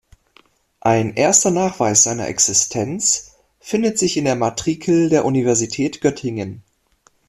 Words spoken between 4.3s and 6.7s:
Matrikel der Universität Göttingen.